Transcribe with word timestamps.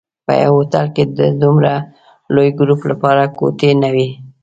په 0.25 0.33
یوه 0.43 0.53
هوټل 0.59 0.87
کې 0.95 1.03
د 1.17 1.19
دومره 1.41 1.73
لوی 2.33 2.49
ګروپ 2.59 2.81
لپاره 2.91 3.23
کوټې 3.37 3.71
نه 3.83 3.89
وې. 3.95 4.09